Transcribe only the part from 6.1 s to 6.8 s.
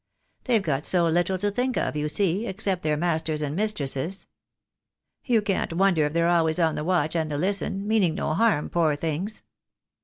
they're al ways on